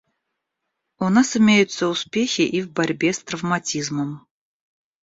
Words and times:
У 1.07 1.09
нас 1.17 1.35
имеются 1.37 1.87
успехи 1.89 2.41
и 2.41 2.63
в 2.63 2.71
борьбе 2.71 3.13
с 3.13 3.19
травматизмом. 3.19 4.25